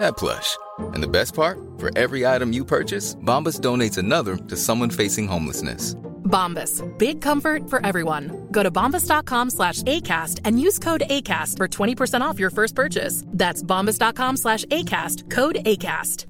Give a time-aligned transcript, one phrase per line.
[0.00, 0.56] that plush.
[0.94, 1.58] And the best part?
[1.78, 5.94] For every item you purchase, Bombas donates another to someone facing homelessness.
[6.24, 6.82] Bombas.
[6.98, 8.30] Big comfort for everyone.
[8.52, 13.24] Go to bombas.com slash ACAST and use code ACAST for 20% off your first purchase.
[13.32, 15.30] That's bombas.com slash ACAST.
[15.30, 16.26] Code ACAST.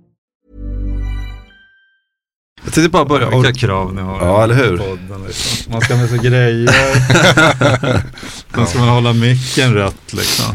[2.64, 3.30] Jag tänkte bara börja.
[3.30, 4.26] Vilka krav ni har.
[4.26, 4.78] Ja, eller hur?
[4.78, 5.72] podden, liksom.
[5.72, 6.68] Man ska med sig grejer.
[8.54, 10.54] Sen ska man hålla micken rätt liksom.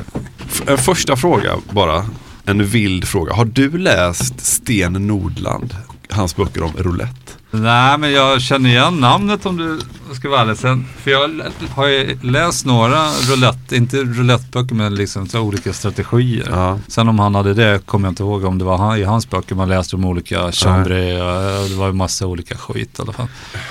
[0.50, 2.05] F- En första fråga bara.
[2.45, 3.33] En vild fråga.
[3.33, 5.75] Har du läst Sten Nordland?
[6.09, 7.31] Hans böcker om roulette?
[7.52, 9.80] Nej men jag känner igen namnet om du
[10.16, 10.58] ska vara ärlig.
[10.58, 11.30] Sen, för jag
[11.75, 16.47] har ju läst några roulette, inte rouletteböcker men liksom så olika strategier.
[16.52, 16.80] Ja.
[16.87, 19.30] Sen om han hade det kommer jag inte ihåg om det var han, i hans
[19.30, 21.21] böcker man läste om olika chambre
[21.61, 23.27] och det var ju massa olika skit i alla fall.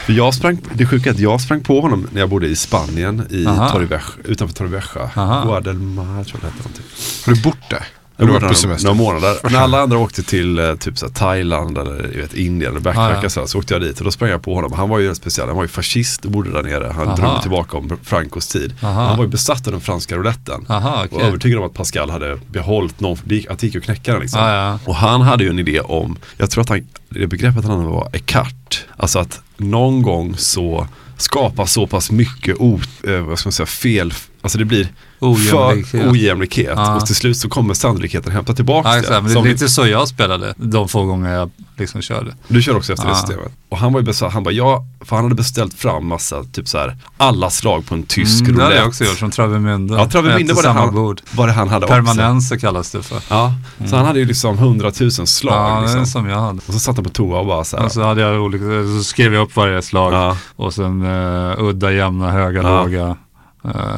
[0.07, 2.57] För jag sprang, det sjuka är att jag sprang på honom när jag bodde i
[2.57, 3.45] Spanien i.
[3.45, 5.11] Torrevieja, utanför Torrevieja.
[5.45, 6.85] Guadalmar tror jag det hette någonting.
[7.27, 7.87] Har du bort där?
[8.17, 8.89] Jag var på semester?
[8.89, 9.37] några månader.
[9.51, 13.19] När alla andra åkte till eh, typ så Thailand eller jag vet, Indien eller backpacka
[13.19, 13.29] Ah, ja.
[13.31, 14.73] så, så åkte jag dit och då sprang jag på honom.
[14.73, 16.93] Han var ju speciell, han var ju fascist och bodde där nere.
[16.97, 17.17] Han Aha.
[17.17, 18.75] drog tillbaka om Francos tid.
[18.83, 19.03] Aha.
[19.07, 20.67] Han var ju besatt av den franska rouletten.
[20.69, 23.13] Aha, Och övertygad om att Pascal hade behållit någon,
[23.49, 24.41] att det gick att knäcka den liksom.
[24.43, 24.79] Ah, ja.
[24.85, 27.93] Och han hade ju en idé om, jag tror att han, det begreppet han använde
[27.95, 28.85] var ekart.
[28.97, 30.87] Alltså att någon gång så
[31.17, 34.89] skapa så pass mycket o, eh, vad ska man säga, fel, alltså det blir
[35.27, 35.91] Ojämlikhet.
[36.03, 36.73] för ojämlikhet.
[36.77, 36.97] Ja.
[36.97, 39.01] Och till slut så kommer sannolikheten hämta tillbaka Ja, det.
[39.01, 42.35] exakt, men det Som är lite så jag spelade de få gånger jag liksom körde.
[42.49, 43.17] Du kör också efter det Ja.
[43.17, 43.53] systemet.
[43.69, 46.69] Och han var ju besatt, han bara, ja, för han hade beställt fram massa, typ
[46.69, 48.81] så här, alla slag på en tysk Mm, det hade roulette.
[48.83, 49.95] jag också gjort, som Travemünde.
[49.99, 51.21] Ja, Travemünde var det han, bord.
[51.33, 51.95] var det han hade också.
[51.95, 53.19] Permanenser kallas det för.
[53.29, 53.53] Ja,
[53.91, 55.55] så han hade ju liksom hundratusen slag.
[55.55, 56.07] Ja, det är liksom.
[56.07, 56.59] som jag hade.
[56.67, 57.85] Och så satt han på toa och bara så här.
[57.85, 58.65] Och så hade jag olika,
[58.99, 60.13] så skrev jag upp varje slag.
[60.13, 60.37] Ja.
[60.57, 62.83] Och sen uh, udda, jämna, höga, Ja.
[62.85, 63.17] låga,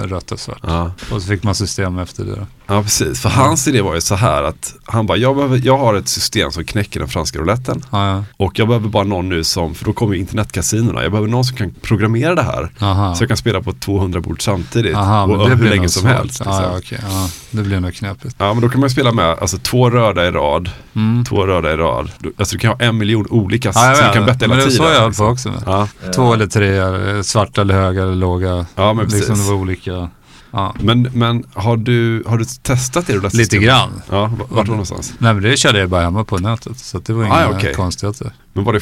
[0.02, 0.58] rött och svart.
[0.62, 0.90] Ja.
[1.10, 2.46] Och så fick man system efter det.
[2.66, 5.78] Ja precis, för hans idé var ju så här att han bara, jag, behöver, jag
[5.78, 8.24] har ett system som knäcker den franska rouletten Ja, ja.
[8.36, 11.44] och jag behöver bara någon nu som, för då kommer ju internetkasinorna, jag behöver någon
[11.44, 12.70] som kan programmera det här.
[12.80, 13.14] Aha.
[13.14, 16.10] Så jag kan spela på 200 bord samtidigt Aha, och hur länge som svårt.
[16.12, 16.40] helst.
[16.40, 16.52] Liksom.
[16.62, 16.98] ja, okej.
[17.10, 18.36] ja, det blir nog knepigt.
[18.38, 21.24] Ja men då kan man ju spela med, alltså två röda i rad, Mm.
[21.24, 22.10] två röda i rad.
[22.38, 24.64] Alltså du kan ha en miljon olika, Ja, så du kan betta hela det är
[24.66, 24.76] tiden.
[24.86, 25.26] så jag höll liksom.
[25.26, 26.14] på också med.
[26.14, 26.78] Två eller tre,
[27.16, 28.66] eh, svarta eller höga eller låga.
[28.74, 29.48] Ja, men liksom precis.
[29.54, 30.10] Olika.
[30.50, 30.74] Ja.
[30.80, 34.02] Men, men har, du, har du testat det Lite grann.
[34.10, 35.14] Ja, vart var det någonstans?
[35.18, 36.78] Nej men det körde jag bara hemma på nätet.
[36.78, 37.74] Så det var inga Ah, okej.
[37.74, 38.32] konstigheter.
[38.52, 38.80] Men var det,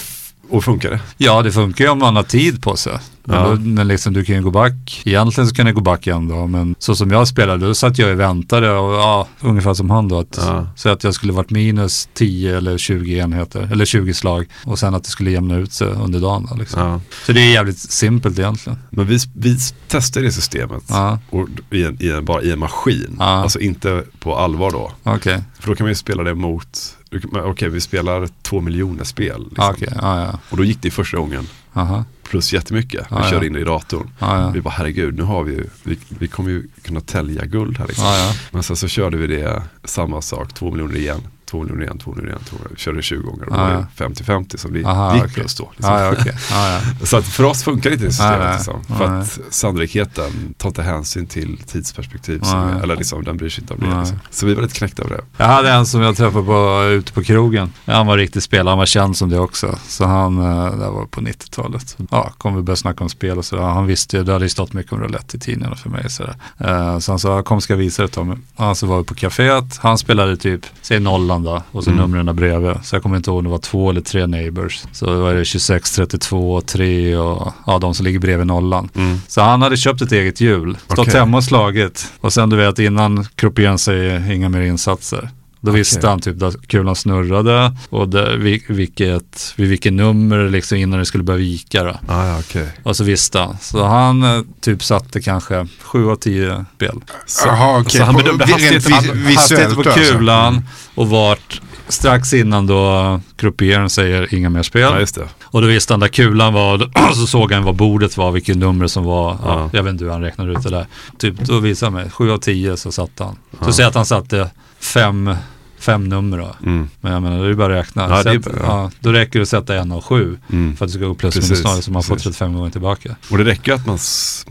[0.49, 1.01] och funkar det?
[1.17, 2.99] Ja, det funkar ju om man har tid på sig.
[3.25, 3.49] Men, Ja.
[3.51, 5.03] då, men liksom, du kan ju gå back.
[5.05, 7.99] Egentligen så kan du gå back en dag, men så som jag spelade, då satt
[7.99, 10.19] jag och väntade och ja, ungefär som han då.
[10.19, 10.67] Att, Ja.
[10.77, 14.47] Så att jag skulle varit minus 10 eller 20 enheter, eller 20 slag.
[14.65, 16.47] Och sen att det skulle jämna ut sig under dagen.
[16.51, 16.81] Då, liksom.
[16.83, 17.01] Ja.
[17.27, 18.79] Så det är jävligt simpelt egentligen.
[18.91, 19.57] Men vi, vi
[19.89, 20.83] testade det systemet
[21.31, 23.17] och, i en, i en, bara i en maskin.
[23.19, 24.93] Alltså inte på allvar då.
[25.03, 25.43] okej.
[25.61, 26.97] För då kan man ju spela det mot,
[27.45, 29.43] okej vi spelar två miljoner spel.
[29.45, 29.65] Liksom.
[29.65, 29.93] Ja, okej.
[30.01, 30.39] Ja.
[30.51, 32.05] Och då gick det första gången Aha.
[32.33, 33.07] Plus jättemycket.
[33.11, 33.47] Vi Ja, körde ja.
[33.47, 34.11] in det i datorn.
[34.19, 34.51] Ja, ja.
[34.51, 37.87] Vi bara herregud, nu har vi ju, vi, vi kommer ju kunna tälja guld här
[37.87, 38.05] liksom.
[38.05, 38.33] Ja, ja.
[38.51, 41.21] Men sen så körde vi det, samma sak, två miljoner igen,
[41.53, 42.77] två nummer igen, två nummer igen, två nummer.
[42.77, 43.87] Körde 20 gånger och Ah, ja.
[43.97, 45.35] det 50-50 som vi Aha, gick okej.
[45.35, 45.71] plus då.
[45.77, 45.95] Liksom.
[45.95, 46.35] Ja, ja, okej.
[46.51, 46.81] Ja, ja.
[47.07, 48.39] Så att för oss funkar inte det systemet.
[48.39, 48.55] Nej, nej.
[48.57, 52.41] liksom, för att sannolikheten tar inte hänsyn till tidsperspektiv.
[52.43, 52.83] Som, Nej.
[52.83, 53.87] eller liksom, den bryr sig inte om det.
[53.87, 53.99] Nej.
[53.99, 54.19] Liksom.
[54.31, 55.21] Så vi var lite knäckta av det.
[55.37, 57.73] Jag hade en som jag träffade på, ute på krogen.
[57.87, 59.79] Han var riktigt spelare, han var känd som det också.
[59.87, 61.97] Så han, eh, det var på 90-talet.
[62.11, 63.63] Ja, kom vi börja snacka om spel och sådär.
[63.63, 66.11] Han visste ju, det hade ju stått mycket om roulette i tidningarna för mig.
[66.11, 66.37] Sådär.
[66.59, 68.35] Eh, Så han sa, kom ska jag visa det Tommy.
[68.57, 69.79] Ja, så var vi på kaféet.
[69.81, 72.03] Han spelade typ, säg nollan då, och så Mm.
[72.11, 72.77] numren bredvid.
[72.83, 74.83] Så jag kommer inte ihåg om det var två eller tre neighbors.
[74.93, 78.89] Så det var det 26, 32, 3 och ja, de som ligger bredvid nollan.
[78.95, 79.19] Mm.
[79.29, 81.15] Så han hade köpt ett eget hjul, stått Okej.
[81.21, 82.13] hemma och slagit.
[82.21, 85.31] Och sen du vet innan croupieren säger inga mer insatser.
[85.65, 90.79] Då visste han typ att kulan snurrade och det, vi- vilket, vid vilket nummer liksom
[90.79, 91.85] innan det skulle börja vika.
[91.85, 91.91] Då.
[92.09, 92.69] Ah, ja, okej.
[92.83, 93.57] Och så visste han.
[93.61, 97.01] Så han eh, typ satte kanske 7 av 10 spel.
[97.27, 97.99] Så, Jaha, okej.
[97.99, 99.75] så han bedömde hastigheten.
[99.75, 100.13] på alltså.
[100.13, 100.65] kulan
[100.95, 104.83] och vart strax innan då croupieren säger inga mer spel.
[104.83, 105.29] Ja, just det.
[105.45, 108.87] Och då visste han där kulan var, så såg han vad bordet var, vilket nummer
[108.87, 109.31] som var.
[109.31, 109.39] Ja.
[109.45, 109.71] Ja.
[109.73, 110.87] jag vet inte hur han räknade ut det där.
[111.19, 113.37] Typ, då visade han mig, 7 av 10 så satte han.
[113.65, 114.51] Så säg att han satte
[114.81, 115.35] fem,
[115.83, 116.57] fem nummer då.
[116.67, 116.89] Mm.
[117.01, 118.03] Men jag menar, det är ju bara att räkna.
[118.03, 120.77] Ja, det Sätt, bara- ja, då räcker det att sätta en av sju Mm.
[120.77, 122.25] för att det ska gå plus minus noll så man får precis.
[122.37, 123.17] 35 gånger tillbaka.
[123.31, 123.99] Och det räcker ju att man,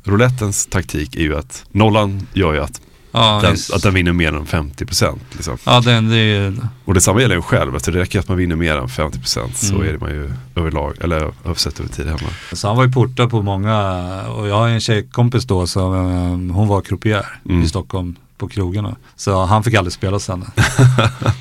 [0.04, 2.82] roulettens taktik är ju att nollan gör ju att
[3.14, 5.20] Ja, den, att den vinner mer än 50%.
[5.32, 5.58] Liksom.
[5.66, 8.56] ja den, det är, Och detsamma gäller ju själv, alltså det räcker att man vinner
[8.56, 9.88] mer än 50% så Mm.
[9.96, 12.20] är man ju överlag, eller översett över tid hemma.
[12.54, 13.76] så han var ju portad på många,
[14.28, 17.62] och jag har en tjejkompis då som, eh, hon var croupier Mm.
[17.64, 18.96] i Stockholm på krogarna.
[19.16, 20.46] Så han fick aldrig spela hos henne.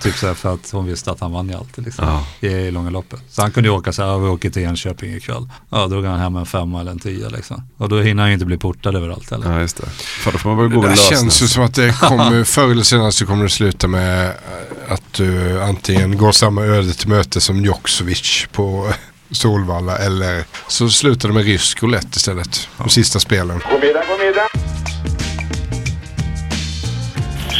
[0.02, 2.05] typ så här för att hon visste att han vann ju alltid liksom,
[2.41, 2.49] Ja.
[2.49, 3.20] i, i långa loppet.
[3.31, 5.49] Så han kunde ju åka så här, "Ja, vi åker till Enköping ikväll.
[5.70, 7.62] Ja, då drog han hem en femma eller en tia liksom.
[7.76, 9.52] Och då hinner han ju inte bli portad överallt heller.
[9.52, 9.87] Ja just det.
[9.91, 12.82] Fan, då får man väl gå Det känns ju som att det kommer, förr eller
[12.82, 17.41] senare så kommer det sluta med eh, att du antingen går samma öde till möte
[17.41, 18.93] som Djokovic på
[19.31, 22.69] Solvalla eller så slutar det med rysk roulette istället.
[22.79, 23.61] De sista spelen.
[23.70, 24.79] God middag, god middag.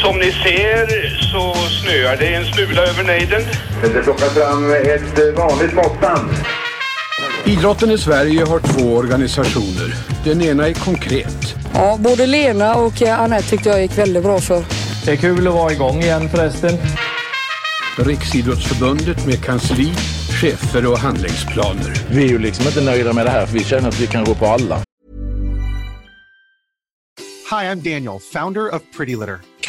[0.03, 0.87] Som ni ser
[1.33, 3.43] så snöar det en smula över nejden.
[3.83, 6.31] Det plockar fram ett eh, vanligt måttband.
[7.45, 9.95] Idrotten i Sverige har två organisationer.
[10.25, 11.55] Den ena är konkret.
[11.75, 14.65] Ja, både Lena och eh, Anette tyckte jag gick väldigt bra för.
[15.05, 16.79] Det är kul att vara igång igen förresten.
[17.99, 19.93] Riksidrottsförbundet med kansli,
[20.41, 21.93] chefer och handlingsplaner.
[22.11, 24.25] Vi är ju liksom inte nöjda med det här för vi känner att vi kan
[24.25, 24.77] gå på alla.
[27.51, 29.50] Hi, I'm Daniel, founder of Pretty Litter.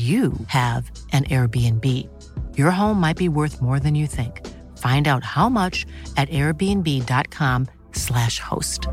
[0.00, 2.08] you have an Airbnb.
[2.56, 4.46] Your home might be worth more than you think.
[4.78, 5.84] Find out how much
[6.16, 8.86] at airbnb.com/slash host.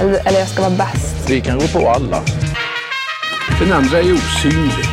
[0.00, 1.30] Eller, eller jag ska vara bäst.
[1.30, 2.22] Vi kan gå på alla.
[3.60, 4.84] Den andra är osynlig.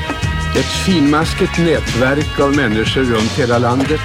[0.56, 4.02] Ett finmaskigt nätverk av människor runt hela landet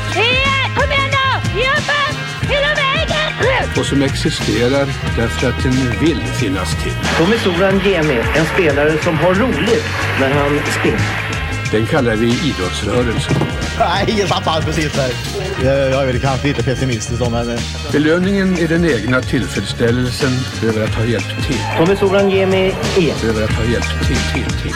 [3.80, 6.92] och som existerar därför att den vill finnas till.
[7.18, 9.84] Tommy Soran Gemi, en spelare som har roligt
[10.20, 11.30] när han spelar.
[11.72, 13.36] Den kallar vi idrottsrörelsen.
[13.78, 15.10] Nej, ingen tappar precis där.
[15.64, 17.58] Jag är väl kanske lite pessimistisk då, men...
[17.92, 20.30] Belöningen är den egna tillfredsställelsen
[20.68, 21.60] över att ha hjälpt till.
[21.78, 23.28] Tommy Soran Gemi är...
[23.28, 24.74] Över att ha hjälpt till, till, till.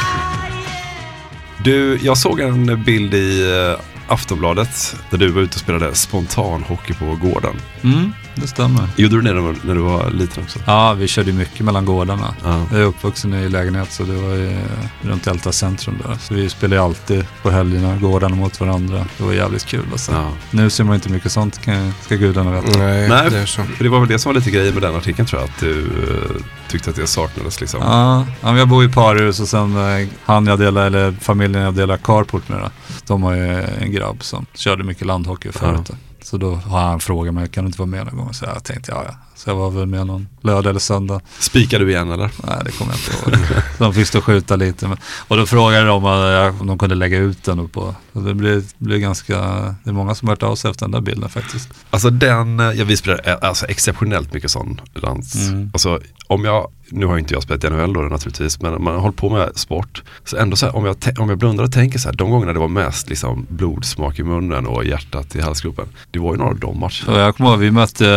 [1.64, 6.62] Du, jag såg en bild i eh, Aftonbladet där du var ute och spelade spontan
[6.62, 7.56] hockey på gården.
[7.82, 8.88] Mm, det stämmer.
[8.96, 10.58] Gjorde du det när, du- när du var liten också?
[10.66, 12.34] Ja, vi körde mycket mellan gårdarna.
[12.44, 12.62] Ja.
[12.72, 14.56] Jag är uppvuxen i lägenhet så det var ju
[15.02, 16.16] runt Älta centrum där.
[16.20, 19.06] Så vi spelade alltid på helgerna, gårdarna mot varandra.
[19.18, 20.12] Det var jävligt kul alltså.
[20.12, 20.28] Ja.
[20.50, 22.78] Nu ser man inte mycket sånt, kan, ska gudarna veta.
[22.78, 23.62] Nej, Nej, det är så.
[23.62, 25.48] för det var väl det som var lite grejen med den artikeln tror jag.
[25.50, 27.80] Att du eh, tyckte att det saknades liksom.
[27.82, 31.74] Ja, ja, jag bor i parhus och sen eh, han jag delar, eller familjen jag
[31.74, 32.70] delar carport med då,
[33.06, 35.90] De har ju en grabb som körde mycket landhockey förut.
[36.24, 38.34] Så då har han frågat mig, kan du inte vara med någon gång?
[38.34, 39.14] Så jag tänkte, ja ja.
[39.36, 41.20] Så jag var väl med någon lördag eller söndag.
[41.38, 42.30] Spikar du igen eller?
[42.46, 43.48] Nej, det kommer jag inte ihåg.
[43.78, 44.88] de fick stå och skjuta lite.
[44.88, 44.96] Men,
[45.28, 47.68] och då frågade de om jag- om de kunde lägga ut den.
[47.68, 49.38] På, det blev, blev ganska,
[49.84, 51.68] det är många som har hört av sig efter den där bilden faktiskt.
[51.90, 55.34] Alltså den, eh, ja vi spelar eh, alltså exceptionellt mycket sån lands.
[55.48, 55.70] Mm.
[55.72, 59.00] Alltså om jag, nu har inte jag spelat i NHL då naturligtvis, men man har
[59.00, 60.02] hållit på med sport.
[60.24, 62.52] Så ändå så här, om jag, om jag blundar och tänker så här, de gångerna
[62.52, 65.86] det var mest liksom blodsmak i munnen och hjärtat i halsgropen.
[66.10, 67.20] Det var ju några av de matcherna.
[67.24, 68.08] Jag kommer ihåg, vi mötte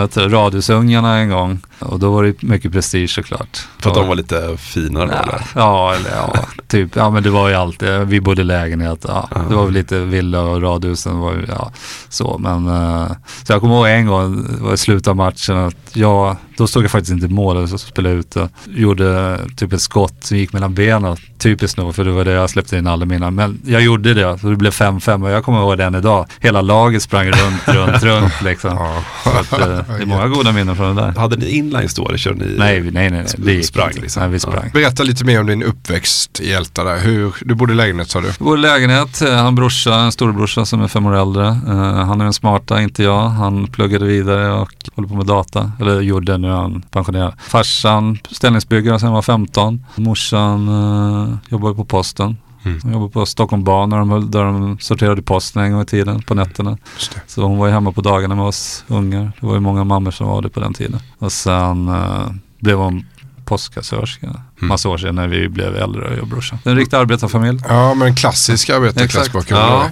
[0.00, 0.06] äh,
[0.44, 1.58] Radiusungarna en gång.
[1.78, 3.68] Och då var det mycket prestige såklart.
[3.78, 5.44] För att de var lite finare då Ja, eller?
[5.54, 6.34] ja, eller ja,
[6.68, 6.96] typ.
[6.96, 9.04] Ja, men det var ju alltid, vi bodde i lägenhet.
[9.08, 9.28] Ja.
[9.48, 11.72] Det var väl lite villa och radhusen var ju, ja,
[12.08, 12.38] så.
[12.38, 13.06] Men, eh,
[13.46, 16.66] så jag kommer ihåg en gång, det var i slutet av matchen, att jag, då
[16.66, 18.48] stod jag faktiskt inte i mål, så spelade jag ute.
[18.68, 21.16] Gjorde typ ett skott som gick mellan benen.
[21.38, 23.30] Typiskt nog, för det var det jag släppte in alla mina.
[23.30, 26.26] Men jag gjorde det, så det blev 5-5 och jag kommer ihåg den idag.
[26.40, 28.78] Hela laget sprang runt, runt, runt liksom.
[29.24, 31.20] Så att, eh, det är många goda minnen från det där.
[31.20, 32.54] Hade ni inlines då eller körde ni?
[32.58, 33.10] Nej, nej, nej.
[33.10, 33.26] nej.
[33.36, 34.00] Det gick sprang inte.
[34.00, 34.22] liksom?
[34.22, 34.70] Nej, vi sprang.
[34.72, 36.98] Berätta lite mer om din uppväxt i Älta där.
[36.98, 38.26] Hur, du bodde i lägenhet sa du?
[38.26, 41.46] Jag bor i lägenhet, jag har en brorsa, en storebrorsa som är fem år äldre.
[41.46, 43.28] Eh, han är den smarta, inte jag.
[43.28, 45.72] Han pluggade vidare och håller på med data.
[45.80, 47.34] Eller gjorde, nu är han pensionerad.
[47.38, 49.84] Farsan ställningsbyggare sedan han var 15.
[49.94, 52.36] Morsan uh, jobbar på posten.
[52.64, 52.80] Mm.
[52.82, 56.22] Hon jobbar på Stockholm Ban där de, där de sorterade posten en gång i tiden
[56.22, 56.78] på nätterna.
[57.26, 59.32] Så hon var ju hemma på dagarna med oss ungar.
[59.40, 61.00] Det var ju många mammor som var det på den tiden.
[61.18, 63.06] Och sen eh, blev hon
[63.44, 64.40] postkassörska.
[64.56, 66.58] Massa år sedan när vi blev äldre, jag och brorsan.
[66.64, 67.60] En riktig arbetarfamilj.
[67.68, 69.62] Ja, men klassisk arbetarklassbakgrund.
[69.62, 69.88] Ja.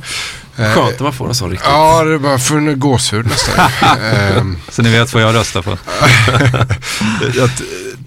[0.56, 1.68] Eh, Skönt när man får en sån riktigt.
[1.70, 3.54] Ja, det är bara för en gåshud nästan.
[4.02, 5.78] Ehm, Så ni vet vad jag röstar på.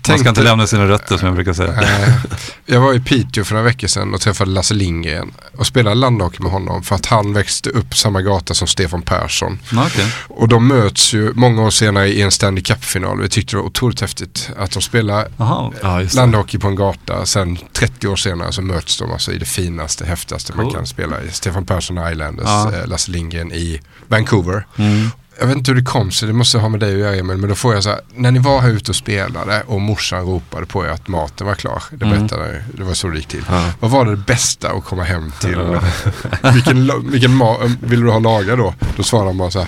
[0.07, 1.81] jag Man ska inte lämna sina rötter som jag brukar säga.
[1.81, 2.09] Eh,
[2.65, 6.43] jag var i Piteå för några veckor sedan och träffade Lasse Lindgren och spelade landhockey
[6.43, 9.59] med honom för att han växte upp samma gata som Stefan Persson.
[9.77, 10.11] Okej.
[10.27, 13.21] Och de möts ju många år senare i en Stanley Cup-final.
[13.21, 15.73] Vi tyckte det var otroligt häftigt att de spelar Aha.
[15.81, 17.25] Ja, landhockey på en gata.
[17.25, 20.75] Sen 30 år senare så möts de alltså i det finaste, häftigaste man Cool.
[20.75, 21.31] kan spela i.
[21.31, 22.71] Stefan Persson Islanders, Ja.
[22.73, 24.65] eh, Lasse Lindgren i Vancouver.
[24.77, 25.09] Mm.
[25.39, 27.37] Jag vet inte hur det kom sig, det måste ha med dig att göra Emil,
[27.37, 30.21] men då får jag så här, när ni var här ute och spelade och morsan
[30.25, 32.19] ropade på er att maten var klar, det Mm.
[32.19, 33.43] berättade ni, det var så det gick till.
[33.49, 33.63] Ja.
[33.79, 35.57] Vad var det bästa att komma hem till?
[36.53, 38.73] vilken la- vilken ma- vill du ha lagad då?
[38.97, 39.67] Då svarade de bara så här,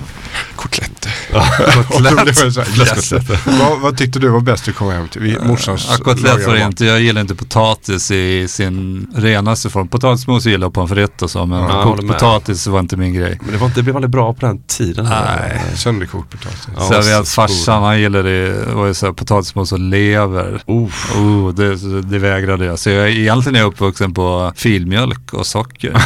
[0.55, 1.11] kotletter.
[1.31, 3.11] här, yes.
[3.45, 5.37] vad, vad tyckte du var bäst att komma hem till?
[5.43, 6.67] Morsans Ja, kotlett lagade var det mat.
[6.71, 6.85] inte.
[6.85, 9.87] Jag gillar inte potatis i sin renaste form.
[9.87, 13.37] Potatismos gillar jag pommes frites och så, men Ja, kokt potatis var inte min grej.
[13.41, 15.05] Men det, var inte, det blev aldrig bra på den tiden.
[15.05, 15.56] Nej.
[15.75, 16.67] Sönderkokt potatis.
[16.75, 20.61] Ja, så så- att farsan han gillade det, var ju så här, potatismos och lever.
[20.65, 22.79] Oh, det, det vägrade jag.
[22.79, 25.93] Så jag, egentligen är jag uppvuxen på filmjölk och socker.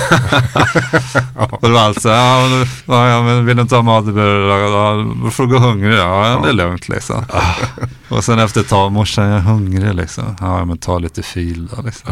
[1.49, 4.71] och det var alltså, ja, men, ja, ja, men vill du inte ha mat, laga-
[4.71, 5.97] ja, då får du gå hungrig.
[5.97, 7.23] Ja, det är lugnt liksom.
[8.09, 10.35] och sen efter ett tag, morsan jag är hungrig liksom.
[10.39, 12.11] Ja, men ta lite fil då liksom.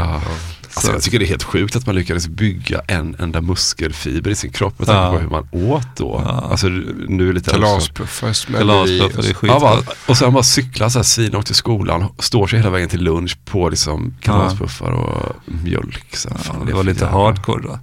[0.70, 0.76] Ja.
[0.76, 4.36] Alltså, jag tycker det är helt sjukt att man lyckades bygga en enda muskelfiber i
[4.36, 5.12] sin kropp med tanke Ja.
[5.14, 6.18] på hur man åt då.
[6.52, 6.68] Alltså
[7.08, 9.34] nu är lite Kalaspuffar smäller det i.
[9.48, 12.90] Ja, bara, och sen bara cykla så här svinlångt till skolan, står sig hela vägen
[12.90, 16.16] till lunch på liksom kalaspuffar och mjölk.
[16.16, 17.80] Så här, fan, Ja, är det var för lite jävla- hardcore då.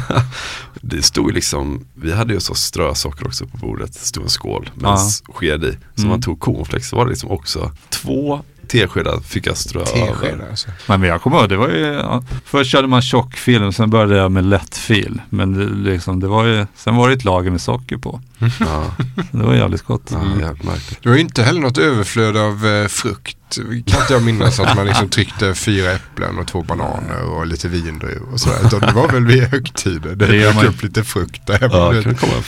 [0.80, 4.70] det stod liksom, vi hade ju så strösocker också på bordet, det stod en skål
[4.74, 5.00] med Ja.
[5.00, 5.72] en sked i.
[5.94, 6.08] Så Mm.
[6.10, 10.46] man tog cornflakes så var det liksom också två teskedar fick jag strö Teskedar över.
[10.50, 10.68] alltså.
[10.86, 14.16] Men men jag kommer ihåg, det var ju, ja, först körde man tjockfil, sen började
[14.16, 15.20] jag med lättfil.
[15.28, 18.20] Men det, liksom, det var ju, sen var det ett lager med socker på.
[18.60, 18.84] Ja,
[19.32, 20.10] Det var jävligt gott.
[20.12, 20.98] ja jävligt.
[21.02, 24.76] Det var ju inte heller något överflöd av eh, frukt kan inte jag minnas att
[24.76, 28.58] man liksom tryckte fyra äpplen och två bananer och lite vindruvor och sådär.
[28.66, 30.14] Utan det var väl vid högtider.
[30.14, 31.68] Det dök man- upp lite frukt där.
[31.72, 31.90] Ja,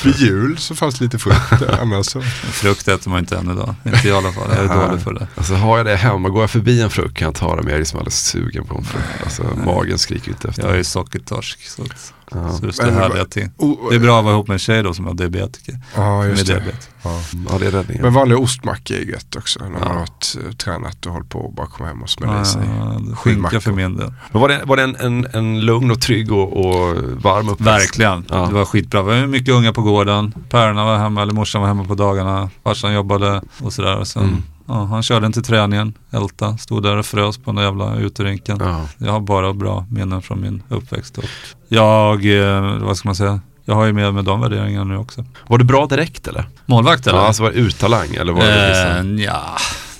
[0.04, 1.78] vid jul så fanns lite frukt där.
[1.82, 2.20] Annars så.
[2.22, 3.74] Frukt äter man inte än idag.
[3.84, 4.50] Inte jag i alla fall.
[4.56, 5.26] Jag är dålig för det.
[5.34, 7.66] Alltså har jag det hemma, går jag förbi en frukt kan jag ta det men
[7.70, 9.06] jag är liksom alldeles sugen på en frukt.
[9.24, 10.62] Alltså magen skriker inte efter.
[10.62, 11.58] Jag är ju sockertorsk.
[11.68, 12.52] Så, att, Ja.
[12.52, 13.50] så det står Men- härliga.
[13.56, 15.80] O- Det är bra att vara ihop med en tjej då som är diabetiker.
[15.96, 16.60] Ja, just Med det.
[16.60, 16.88] diabetes.
[17.02, 17.20] Ja.
[17.50, 18.02] Ja, det är räddningen.
[18.02, 19.58] Men vanliga ostmackor är gött också.
[19.62, 19.88] När man Ja.
[19.88, 22.62] har tränat och hållit på och bara komma hem och smälla i sig.
[22.78, 24.12] Ja, Skinka för min del.
[24.32, 27.66] Men var det, var det en, en, en lugn och trygg och, och varm uppväxt?
[27.66, 28.24] Verkligen.
[28.28, 28.46] Ja.
[28.46, 29.02] Det var skitbra.
[29.02, 30.34] Det var mycket unga på gården.
[30.50, 32.50] Pärorna var hemma, eller morsan var hemma på dagarna.
[32.64, 33.96] Farsan jobbade och sådär.
[33.98, 34.42] Och sen, Mm.
[34.66, 36.56] Ja, han körde inte träningen, Älta.
[36.56, 38.56] Stod där och frös på den där jävla uterinken.
[38.60, 38.80] Ja.
[38.98, 41.18] Jag har bara bra minnen från min uppväxt.
[41.18, 41.24] Och
[41.68, 45.24] jag, eh, vad ska man säga, jag har ju med mig de värderingarna nu också.
[45.48, 46.44] Var du bra direkt eller?
[46.66, 47.18] Målvakt eller?
[47.18, 49.18] Ja, alltså var det urtalang eller var det liksom?
[49.18, 49.56] Eh, ja,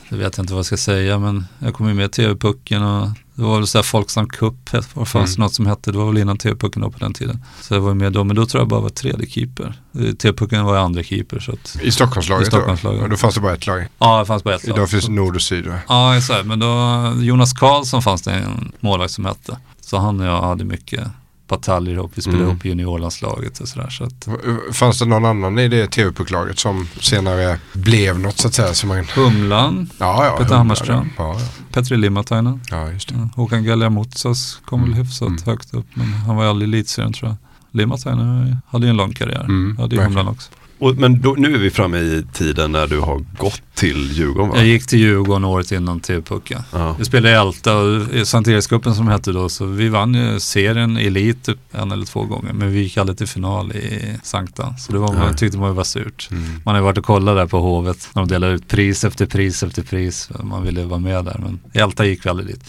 [0.08, 3.08] det vet jag inte vad jag ska säga men jag kom ju med TV-pucken och
[3.34, 4.54] det var väl så här Folksam Cup,
[4.94, 5.44] vad fanns Mm.
[5.44, 7.44] något som hette, det var väl innan TV-pucken då på den tiden.
[7.60, 9.74] Så jag var med då, men då tror jag bara var tredje keeper.
[9.98, 12.98] Eh, TV-pucken var andra keeper så att, I Stockholmslaget I Stockholmslaget.
[13.00, 13.04] då?
[13.04, 13.86] Och då fanns det bara ett lag?
[13.98, 14.76] ja det fanns bara ett lag.
[14.76, 15.78] Idag finns det nord och syd va?
[15.88, 19.58] Ja, exakt, men då, Jonas Karlsson fanns det en målvakt som hette.
[19.80, 21.08] Så han och jag hade mycket
[21.56, 22.50] bataljer ihop, vi spelade Mm.
[22.50, 23.88] ihop i juniorlandslaget och sådär.
[23.90, 24.28] Så att,
[24.72, 28.74] Fanns det någon annan i det TV-pucklaget som senare blev något så att säga?
[28.74, 29.04] Som man...
[29.14, 30.30] Humlan, Ja, ja.
[30.30, 31.08] Peter Humla, Hammarström.
[31.18, 31.46] Ja, ja.
[31.72, 32.60] Petri Limatainen.
[32.70, 33.28] ja, just det.
[33.36, 35.42] Håkan Galliamotsas kom väl hyfsat Mm.
[35.46, 37.36] högt upp men han var aldrig elitserien tror jag.
[37.80, 39.40] Limatainen hade ju en lång karriär.
[39.44, 40.02] Mm, hade ju.
[40.02, 40.50] Humlan också.
[40.78, 44.50] Och, men då, nu är vi framme i tiden när du har gått till Djurgården
[44.50, 44.56] va?
[44.56, 46.62] Jag gick till Djurgården året innan TV-pucken.
[46.72, 46.96] Ja.
[46.98, 50.40] Vi spelade i Älta och i Sankt Erikscupen som hette då så vi vann ju
[50.40, 54.74] serien elit typ en eller två gånger men vi gick aldrig till final i Sankta.
[54.78, 55.36] Så det var, man Nej.
[55.36, 56.28] tyckte man var surt.
[56.30, 56.44] Mm.
[56.64, 59.26] Man har ju varit och kollat där på Hovet när de delade ut pris efter
[59.26, 60.30] pris efter pris.
[60.42, 62.64] Man ville vara med där men i Älta gick vi aldrig dit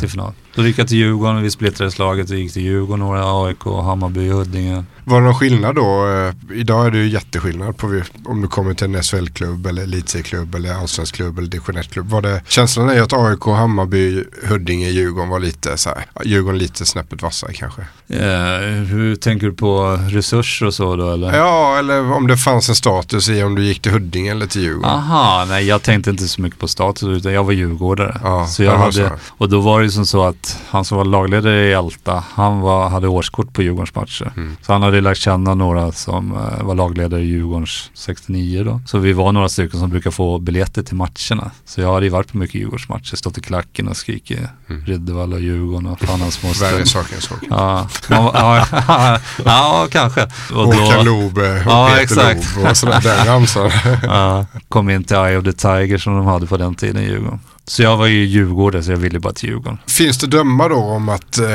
[0.00, 0.32] till final.
[0.54, 4.28] Då gick jag till Djurgården, vi splittrade slaget och gick till Djurgården, några AIK, Hammarby,
[4.28, 4.84] Huddinge.
[5.04, 6.08] Var det någon skillnad då?
[6.08, 10.49] Eh, Idag är det ju jätteskillnad på om du kommer till en SHL-klubb eller elitserieklubb
[10.54, 12.08] eller allsvensk klubb eller division 1-klubb.
[12.08, 16.86] Var det känslan är att AIK, Hammarby, Huddinge, Djurgården var lite så här, Djurgården lite
[16.86, 17.82] snäppet vassare kanske?
[18.08, 21.36] Eh, hur tänker du på resurser och så då eller?
[21.36, 24.62] Ja, eller om det fanns en status i om du gick till Huddinge eller till
[24.62, 24.90] Djurgården.
[24.90, 28.20] Aha, nej jag tänkte inte så mycket på status utan jag var djurgårdare.
[28.22, 29.08] Ja, så jag hade, så.
[29.28, 32.60] och då var det ju som så att han som var lagledare i Älta, han
[32.60, 34.32] var, hade årskort på Djurgårdens matcher.
[34.36, 34.56] Mm.
[34.62, 38.80] Så han hade lärt känna några som eh, var lagledare i Djurgårdens 69 då.
[38.86, 41.50] Så vi var några stycken som brukar få biljetter till matcherna.
[41.64, 44.84] Så jag hade ju varit på mycket Djurgårdsmatcher, stått i klacken och skrikit Mm.
[44.84, 46.72] Riddevalla och Djurgården och fan hans moster.
[46.72, 47.34] Värre saker än så.
[47.50, 50.22] Ja, ja, ja, ja, kanske.
[50.52, 52.56] Och Håkan Loob eh, och Ja, Peter exakt.
[52.56, 53.00] Loob och sådär.
[53.00, 53.70] Den ramsan.
[54.02, 57.06] ja, kom in till Eye of the Tiger som de hade på den tiden i
[57.06, 57.40] Djurgården.
[57.70, 59.78] Så jag var ju djurgårdare så jag ville bara till Djurgården.
[59.86, 61.46] Finns det drömmar då om att eh,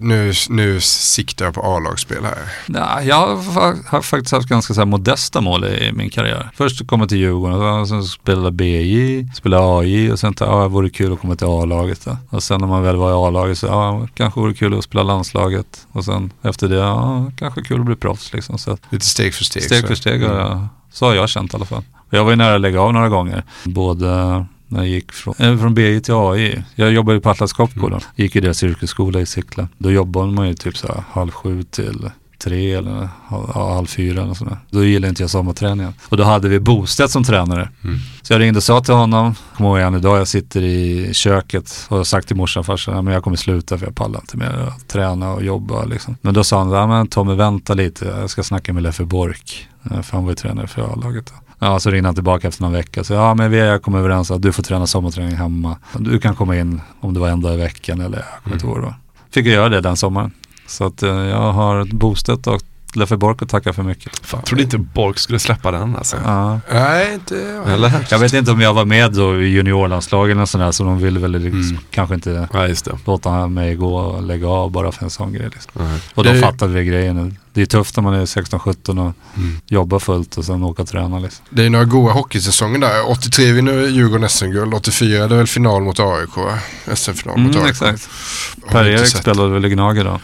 [0.00, 2.38] nu, nu siktar jag på A-lagsspel här?
[2.66, 6.50] Ja, jag har, har faktiskt haft ganska så här modesta mål i min karriär.
[6.56, 10.62] Först kom jag till Djurgården, sen spelade BJ, spelade AI och sen tänkte jag, ja,
[10.62, 12.06] det vore kul att komma till A-laget.
[12.30, 15.02] Och sen när man väl var i A-laget så, ja, kanske vore kul att spela
[15.02, 15.86] landslaget.
[15.92, 18.58] Och sen efter det, ja, kanske kul att bli proffs liksom.
[18.58, 19.62] Så att, Lite steg för steg.
[19.62, 19.86] Steg så.
[19.86, 20.46] för steg, har Mm.
[20.46, 21.82] jag, så har jag känt i alla fall.
[22.10, 23.44] Jag var ju nära att lägga av några gånger.
[23.64, 26.62] Både när jag gick från, eh, från BI till AI.
[26.74, 28.00] Jag jobbade på Atlas Copco då.
[28.16, 29.68] Gick i deras yrkesskola i Sickla.
[29.78, 34.22] Då jobbade man ju typ så här halv sju till tre eller ja, halv fyra
[34.22, 34.58] eller sådär.
[34.70, 35.92] Då gillade inte jag sommarträningen.
[36.08, 37.68] Och då hade vi Bostedt som tränare.
[37.84, 37.98] Mm.
[38.22, 41.86] Så jag ringde och sa till honom, kommer ihåg än idag, jag sitter i köket
[41.88, 44.20] och har sagt till morsan och farsan, "Ja, men jag kommer sluta för jag pallar
[44.20, 46.16] inte mer att träna och jobba liksom.
[46.20, 49.68] Men då sa han, men Tommy vänta lite, jag ska snacka med Leffe Bork.
[49.90, 51.32] Eh, För han var ju tränare för A-laget.
[51.64, 53.04] Ja, så ringde han tillbaka efter någon vecka.
[53.04, 55.76] Så ja, men vi har kommit överens att du får träna sommarträning hemma.
[55.98, 58.66] Du kan komma in om det var en dag i veckan eller jag kommer inte
[58.66, 58.94] ihåg då.
[59.30, 60.30] Fick jag göra det den sommaren.
[60.66, 62.62] Så att eh, jag har Bostedt och
[62.96, 64.26] Leffe Bork att tacka för mycket.
[64.26, 66.16] Fan, jag trodde inte Bork skulle släppa den alltså.
[66.24, 66.60] Ja.
[66.72, 67.62] Nej, inte...
[67.66, 68.06] Eller?
[68.10, 71.20] Jag vet inte om jag var med då i juniorlandslagen och sådär så de ville
[71.20, 71.78] väl liksom, Mm.
[71.90, 72.98] kanske inte Ja, just det.
[73.06, 75.48] låta mig gå och lägga av bara för en sån grej.
[75.52, 75.70] Liksom.
[75.74, 76.00] Nej.
[76.14, 77.38] Och då Det- fattade vi grejen.
[77.52, 79.60] Det är tufft när man är 16-17 och Mm.
[79.66, 81.18] jobbar fullt och sen åka och träna.
[81.18, 81.44] Liksom.
[81.50, 83.10] Det är några goda hockeysäsonger där.
[83.10, 84.74] 83 vinner Djurgården SM-guld.
[84.74, 86.58] 84 är det väl final mot AIK va?
[86.94, 87.70] SM-final mot Mm, AIK.
[87.70, 88.08] exakt.
[88.66, 89.20] Har Per inte Erik sett.
[89.20, 90.20] spelade väl i Gnager då.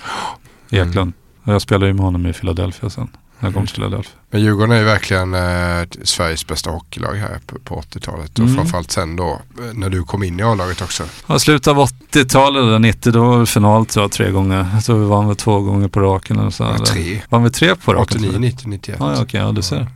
[0.71, 1.13] Eklund.
[1.53, 3.09] Jag spelade ju med honom i Philadelphia sen.
[3.39, 4.13] När jag kom till Philadelphia.
[4.31, 8.39] Men Djurgården är ju verkligen eh, Sveriges bästa hockeylag här på, på 80-talet.
[8.39, 8.57] Och Mm.
[8.57, 11.03] framförallt sen då eh, när du kom in i A-laget också.
[11.27, 11.77] Ja, slutet av
[12.13, 14.67] 80-talet, eller 90, då var det final tror jag tre gånger.
[14.75, 16.39] Jag tror vi vann väl två gånger på raken.
[16.39, 16.85] Eller så, Ja, eller?
[16.87, 17.21] tre.
[17.29, 18.17] Vann vi tre på raken?
[18.17, 18.41] 89, tror jag?
[18.41, 18.97] 90, 91.
[19.01, 19.87] Ja, ja, okej, ja du ser.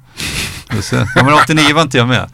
[1.14, 2.30] Ja, men 89 var inte jag med.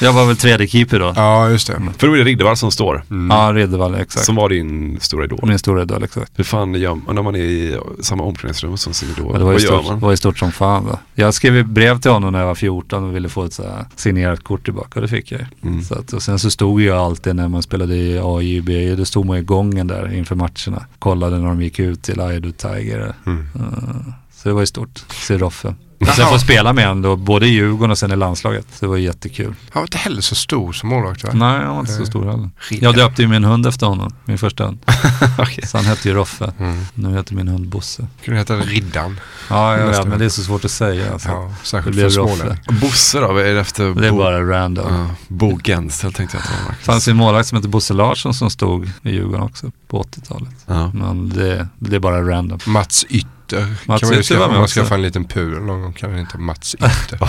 [0.00, 1.12] Jag var väl tredje keeper då.
[1.16, 1.80] Ja, just det.
[1.98, 3.02] För då är det Riddervall som står.
[3.30, 4.26] Ja, Riddervall, exakt.
[4.26, 5.40] Som var din stora idol.
[5.42, 6.32] Min stora idol, exakt.
[6.36, 9.30] Hur fan gör man när man är i samma omklädningsrum som sin idol?
[9.32, 10.00] Men det var Vad gör stort, man?
[10.00, 10.98] var ju stort som fan då.
[11.14, 13.84] Jag skrev brev till honom när jag var 14 och ville få ett så här
[13.96, 15.46] signerat kort tillbaka och det fick jag.
[15.62, 15.84] Mm.
[15.84, 19.04] så att, Och sen så stod jag alltid när man spelade i AJ, BJ, då
[19.04, 20.86] stod man i gången där inför matcherna.
[20.98, 23.14] Kollade när de gick ut till Aidu Tiger.
[23.26, 23.46] Mm.
[23.54, 23.60] Eh,
[24.36, 25.74] så det var ju stort, se Roffe.
[26.00, 28.66] Och sen få spela med honom då, både i Djurgården och sen i landslaget.
[28.72, 29.54] Så det var jättekul.
[29.70, 31.30] Han var inte heller så stor som målvakt va?
[31.34, 32.50] Nej, han var inte så Eh, stor heller.
[32.70, 34.78] Jag döpte ju min hund efter honom, min första hund.
[35.38, 35.66] Okej.
[35.66, 36.52] Så han hette ju Roffe.
[36.58, 36.84] Mm.
[36.94, 38.06] Nu heter min hund Bosse.
[38.24, 39.20] Kunde heta Riddan.
[39.50, 41.12] Ja, jag vet, men det är så svårt att säga.
[41.12, 41.28] Alltså.
[41.28, 42.36] Ja, särskilt för Roffe.
[42.36, 42.58] smålänning.
[42.80, 43.36] Bosse då?
[43.38, 44.94] Är det efter Det är Bo- bara random.
[44.94, 46.70] Ja, Bo Gensel tänkte jag att det var.
[46.78, 50.02] Det fanns ju en målvakt som hette Bosse Larsson som stod i Djurgården också på
[50.02, 50.48] 80-talet.
[50.66, 50.90] Ja.
[50.94, 52.58] Men det, det är bara random.
[52.66, 53.06] Mats
[53.46, 53.74] Ytter.
[53.86, 54.80] Mats kan man Ytter skaffa, man också.
[54.80, 57.18] skaffar en liten pudel någon gång kan den heta Mats Ytter.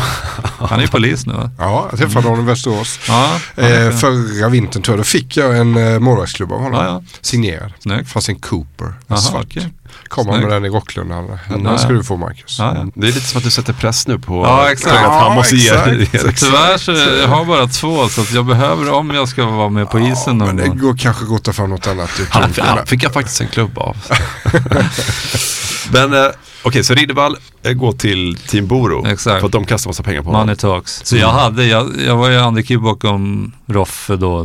[0.67, 1.51] Han är ju polis nu va?
[1.59, 2.99] ja, jag träffade honom i Västerås.
[3.07, 6.85] Ja, han Eh, förra vintern tror jag, då fick jag en eh, målvaktsklubb av honom.
[6.85, 7.03] Ja, ja.
[7.21, 7.71] Signerad.
[7.79, 8.09] Snyggt.
[8.09, 9.45] Fanns en Cooper, Aha, svart.
[9.45, 9.73] okej.
[10.07, 10.53] Kom han med Snyggt.
[10.55, 11.27] den i Rocklundan.
[11.49, 11.77] Den Ja, ja.
[11.77, 12.59] ska du få Marcus.
[12.59, 12.85] Ja, ja.
[12.95, 14.95] Det är lite som att du sätter press nu på Ja, exakt.
[14.95, 15.69] att han Ja, måste ge
[16.13, 16.39] exakt.
[16.39, 19.89] Tyvärr så jag har bara två så att jag behöver om jag ska vara med
[19.89, 22.09] på isen någon Men det går kanske gott att ta fram något annat.
[22.17, 23.97] Du Han, han fick jag faktiskt en klubb av.
[25.91, 26.25] Men eh,
[26.65, 29.07] okej, så Riddervall eh, går till Team Boro.
[29.07, 29.39] Exakt.
[29.39, 30.41] För att de kastar massa pengar på honom.
[30.41, 31.01] Money talks.
[31.03, 34.43] Så jag hade, jag, jag var ju andra bakom Roffe då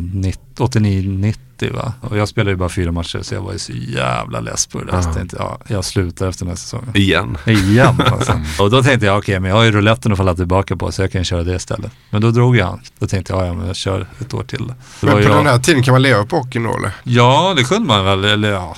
[0.61, 1.37] 89-90
[1.72, 1.92] va.
[2.00, 4.78] Och jag spelade ju bara fyra matcher så jag var ju så jävla less på
[4.78, 5.02] det där.
[5.02, 5.14] Så Ja.
[5.14, 6.90] tänkte jag, ja, jag slutar efter den här säsongen.
[6.94, 7.38] Igen.
[7.46, 8.40] Igen alltså.
[8.59, 11.02] Och då tänkte jag, okej men jag har ju rouletten att falla tillbaka på så
[11.02, 11.92] jag kan köra det istället.
[12.11, 12.80] Men då drog jag han.
[12.98, 14.66] Då tänkte jag, ja men jag kör ett år till.
[14.66, 16.92] Det Men på jag, den här tiden kan man leva på hockeyn då eller?
[17.04, 18.24] Ja, det kunde man väl.
[18.24, 18.76] Eller ja,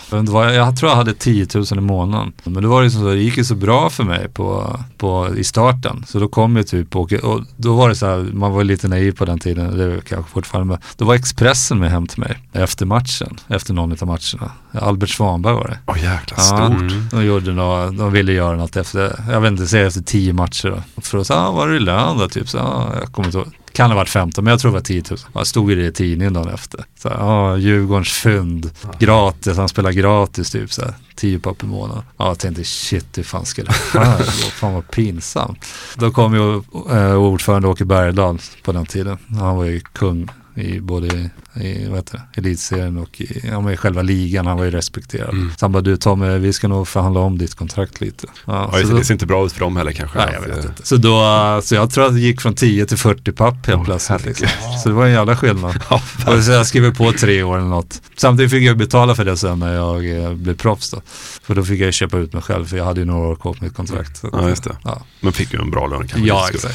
[0.52, 2.33] jag tror jag hade 10 000 i månaden.
[2.44, 5.45] Men då var det så, det gick ju så bra för mig på, på, i
[5.45, 6.05] starten.
[6.09, 8.88] Så då kom jag typ och, och då var det så här, man var lite
[8.88, 12.21] naiv på den tiden, det är kanske fortfarande, men då var Expressen med hem till
[12.21, 14.53] mig efter matchen, efter någon av matcherna.
[14.81, 15.79] Albert Svanberg var det.
[15.87, 17.11] Åh jäkla Ja, stort.
[17.11, 20.68] de, gjorde något, de ville göra något efter, jag vet inte, säga efter 10 matcher
[20.68, 21.03] då.
[21.03, 22.29] För då sa ah, var är det lön då?
[22.29, 23.49] Typ så, ah, jag kommer inte ihåg.
[23.72, 25.18] Kan ha varit 15, men jag tror det var 10 000.
[25.35, 26.85] Jag stod i det i tidningen dagen efter.
[26.98, 32.02] Så ah, Djurgårdens fynd, gratis, han spelar gratis typ så här, 10 papp i månaden.
[32.16, 34.50] Ja, jag tänkte shit, hur fan ska det här gå?
[34.50, 35.66] Fan vad pinsamt.
[35.96, 36.62] Då kom ju
[36.96, 39.18] eh, ordförande Åke Bergdahl på den tiden.
[39.40, 43.72] Han var ju kung i både i vad heter det, elitserien och i, ja, men
[43.72, 44.46] i själva ligan.
[44.46, 45.30] Han var ju respekterad.
[45.30, 45.50] Mm.
[45.58, 48.26] Så han bara, du Tommy, vi ska nog förhandla om ditt kontrakt lite.
[48.46, 50.18] Ja, så just det, då- det ser inte bra ut för dem heller kanske.
[50.18, 50.86] Nej, jag vet inte.
[50.86, 54.24] Så, då, så jag tror att det gick från 10 till 40 papp helt plötsligt.
[54.26, 54.48] Liksom.
[54.82, 55.76] Så det var en jävla skillnad.
[56.26, 58.02] och så jag skrev på tre år eller något.
[58.16, 61.02] Samtidigt fick jag betala för det sen när jag eh, blev proffs då.
[61.42, 63.54] För då fick jag köpa ut mig själv för jag hade ju några år kvar
[63.54, 64.24] på mitt kontrakt.
[64.24, 64.76] Att, Ja, just det.
[64.84, 66.28] Ja, Men fick ju en bra lön kanske.
[66.28, 66.74] ja exakt.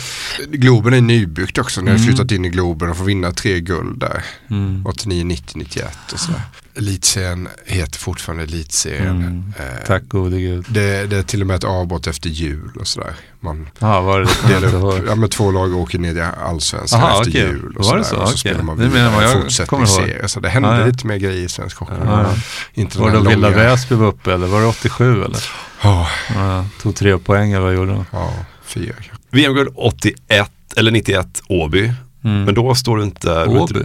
[0.51, 1.81] Globen är nybyggt också.
[1.81, 2.07] Ni har Mm.
[2.07, 4.23] flyttat in i Globen och får vinna tre guld där.
[4.49, 4.66] Mm.
[4.85, 6.41] 89, 90, 91 och sådär.
[6.75, 9.07] Elitserien heter fortfarande Elitserien.
[9.21, 9.53] Mm.
[9.59, 10.65] Eh, Tack gode gud.
[10.69, 13.13] Det, det är till och med ett avbrott efter jul och sådär.
[13.39, 17.19] Man Ja, var det delar upp, ja men två lag åker ner i allsvenskan Aha,
[17.19, 17.41] efter okej.
[17.41, 18.17] jul och Var det sådär.
[18.19, 18.23] så?
[18.23, 18.37] Och så Okej.
[18.37, 20.27] spelar man Det menar vidare vad jag fortsättningsserie.
[20.27, 20.85] Så det hände Ja, ja.
[20.85, 21.93] lite mer grejer i svensk hockey.
[22.05, 22.33] Ja, ja.
[22.73, 25.43] Inte Var det Villa långa- Väsby var uppe eller var det 87 eller?
[25.81, 28.05] Ja, Ja, tog tre poäng eller vad gjorde de?
[28.11, 28.33] ja,
[28.65, 29.11] fyra kanske.
[29.31, 31.93] VM-guld 81 eller 91 Åby.
[32.23, 32.43] Mm.
[32.43, 33.45] Men då står du inte...
[33.45, 33.79] Åby?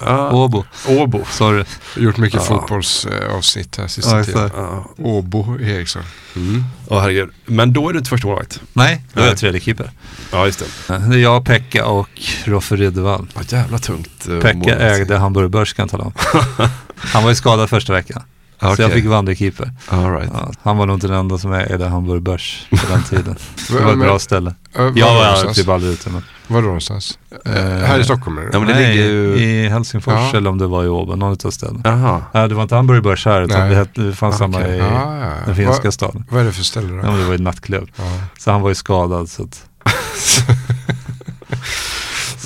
[0.00, 0.64] Ja, Åbo.
[0.88, 1.24] Åbo.
[1.30, 1.64] Sorry.
[1.96, 2.46] Gjort mycket Ja.
[2.46, 4.44] fotbollsavsnitt här sista tiden.
[4.44, 4.54] exakt.
[4.56, 4.90] Ja.
[4.98, 6.02] Åbo Eriksson.
[6.36, 6.64] Mm.
[6.88, 7.30] Åh, herregud.
[7.46, 8.60] Men då är du inte första målvakt.
[8.72, 9.90] Nej, då är jag tredje keeper.
[10.32, 10.98] Ja, just det.
[10.98, 12.08] Det är jag, Pekka och
[12.44, 13.26] Roffe Ryddervall.
[13.34, 14.28] Ja, jävla tungt.
[14.28, 14.80] eh, Pekka målvakt.
[14.80, 16.12] ägde Hamburg Börs kan jag tala om.
[16.96, 18.22] Han var ju skadad första veckan.
[18.60, 18.82] Så Okej.
[18.84, 19.70] jag fick vandrekeeper.
[19.90, 20.30] Right.
[20.34, 23.36] Ja, han var nog inte den enda som ägde Hamburg Börs på den tiden.
[23.68, 24.54] Det var ett bra ställe.
[24.74, 25.56] Äh, var Jag var någonstans?
[25.56, 26.10] typ aldrig ute.
[26.10, 27.18] Men, Var då någonstans?
[27.46, 28.48] Eh, Eh, här i Stockholm det?
[28.52, 30.38] Ja, men det nej, ligger ju- i Helsingfors Ja.
[30.38, 31.80] eller om det var i Åbo, någon av städerna.
[31.84, 32.22] Jaha.
[32.34, 34.84] Nej, det var inte Hamburg Börs här utan det, det fanns Ah, samma i Ah,
[35.20, 35.32] ja.
[35.46, 36.24] den finska Vad- staden.
[36.30, 36.96] Vad är det för ställe då?
[36.96, 37.88] Ja, det var ju en nattklubb.
[37.96, 38.04] Ja.
[38.38, 39.66] Så han var ju skadad så att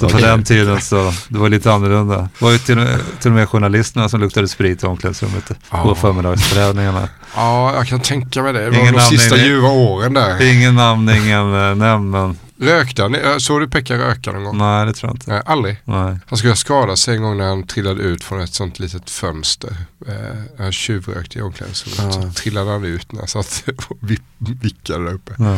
[0.01, 0.29] Så på Okej.
[0.29, 2.17] den tiden så, det var lite annorlunda.
[2.17, 2.87] Det var ju till,
[3.21, 5.83] till och med journalisterna som luktade sprit i omklädningsrummet Ja.
[5.83, 7.09] på förmiddagsträningarna.
[7.37, 8.59] Ja, jag kan tänka mig det.
[8.65, 10.43] Det var Ingen de namn sista ljuva åren där.
[10.55, 13.15] Ingen namn, ingen eh, nämnd, men Rökte han?
[13.15, 14.59] Eh, Såg du Pekka röka någon gång?
[14.59, 15.31] nej det tror jag inte.
[15.31, 15.77] Nej, aldrig.
[15.85, 16.19] Nej.
[16.27, 19.11] Han skulle ha skadat sig en gång när han trillade ut från ett sånt litet
[19.11, 19.77] fönster.
[20.09, 20.15] Eh,
[20.59, 22.15] han tjuvrökte i omklädningsrummet.
[22.17, 22.23] Ja.
[22.23, 25.33] Så trillade han ut när han satt och vippade vickade där uppe.
[25.39, 25.57] Ja.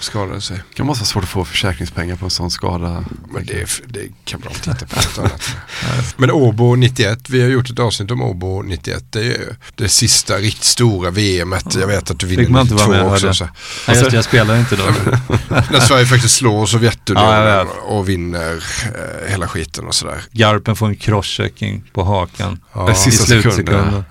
[0.00, 0.56] Skadade sig.
[0.56, 3.04] Det kan måste vara svårt att få försäkringspengar på en sån skada.
[3.30, 5.56] Men det, det kan man titta på något annat.
[6.16, 9.04] Men Åbo 91, vi har gjort ett avsnitt om Åbo 91.
[9.10, 11.74] Det är ju det sista riktigt stora VMet.
[11.74, 13.34] Jag vet att du vinner Fick man inte vara 92 med, också.
[13.34, 13.44] Så.
[13.88, 14.84] Nej, just det, jag spelade inte då.
[15.70, 20.22] När Sverige faktiskt slår Sovjetunionen Ja, och vinner eh, hela skiten och sådär.
[20.32, 24.04] Garpen får en crosschecking på hakan Ja, i sista slutsekunden.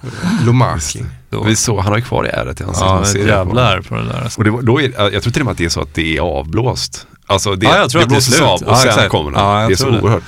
[0.45, 1.03] Lomaki.
[1.33, 1.43] Då.
[1.43, 2.81] Vi såg, han har ju kvar i ärret i ansiktet.
[2.81, 4.21] Ja, man men ser det jävlar på det där.
[4.23, 4.39] Alltså.
[4.39, 5.93] Och det, var- då är, jag tror till och med att det är så att
[5.93, 7.07] det är avblåst.
[7.25, 8.41] Alltså det, Ja, jag tror det det blåses slut.
[8.49, 9.09] av och Ja, sen exakt.
[9.09, 9.39] kommer den.
[9.39, 10.01] Ja, jag det är så det.
[10.01, 10.23] oerhört.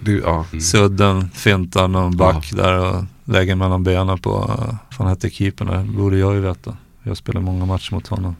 [0.00, 0.44] Det, ja.
[0.60, 5.82] Sudden, fintar någon back där och lägger mellan benen på, vad fan hette keepern där?
[5.98, 6.76] borde jag ju veta.
[7.02, 8.36] Jag spelar många matcher mot honom.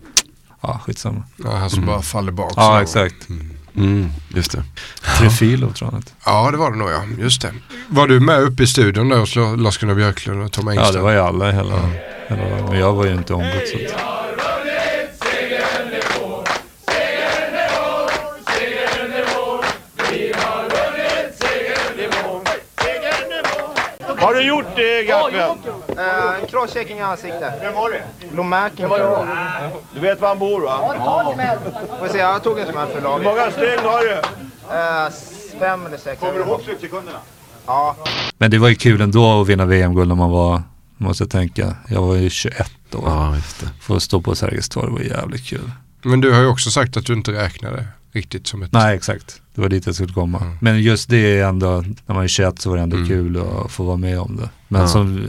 [0.60, 1.22] Ja, skitsamma.
[1.44, 2.52] Ja, han som bara faller bak.
[2.56, 3.28] Ja, exakt.
[3.28, 3.50] Mm,
[4.28, 4.62] just det.
[5.18, 6.02] Trefilo tror jag.
[6.24, 7.02] Ja, det var det nog ja.
[7.18, 7.52] Just det.
[7.88, 10.86] Var du med uppe i studion där hos Lars-Gunnar Björklund och Tom Engström?
[10.86, 11.76] Ja, det var ju alla hela,
[12.28, 13.78] hela men jag var ju inte ombud så
[24.24, 25.58] Har du gjort det, Garpen?
[25.98, 27.52] Eh, en crosschecking i ansiktet.
[27.62, 28.02] Vem var det?
[28.36, 28.90] Lomäken.
[29.94, 30.78] Du vet var han bor, va?
[32.00, 33.24] Får se, jag tog en smäll för Hur laget.
[33.26, 34.12] många steg har du?
[34.76, 36.20] Eh, s- fem eller sex.
[36.20, 37.18] Kommer du ihåg slutsekunderna?
[37.66, 37.96] Ja.
[38.38, 40.62] Men det var ju kul ändå att vinna VM-guld när man var,
[40.96, 43.02] måste jag tänka, jag var ju 21 år.
[43.06, 43.66] Ja, just det.
[43.80, 45.70] Få stå på Sergels torg var jävligt kul.
[46.02, 48.72] Men du har ju också sagt att du inte räknade riktigt som ett...
[48.72, 49.40] Nej, exakt.
[49.54, 50.56] Det var dit jag skulle komma.
[50.60, 53.70] Men just det är ändå, när man är 21 så var det ändå kul att
[53.72, 54.48] få vara med om det.
[54.68, 54.88] Men Ja.
[54.88, 55.26] som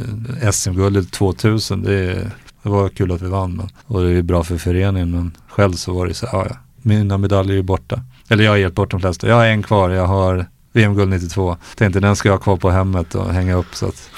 [0.52, 2.32] SM-guldet 2000, det, är-
[2.64, 3.56] det var kul att vi vann.
[3.56, 6.58] Men, och det är bra för föreningen, men själv så var det så här, ja,
[6.82, 8.02] mina medaljer är borta.
[8.30, 9.28] Eller jag har gett bort de flesta.
[9.28, 11.58] Jag har en kvar, jag har VM-guld 92.
[11.76, 14.10] Tänkte den ska jag ha kvar på hemmet och hänga upp så att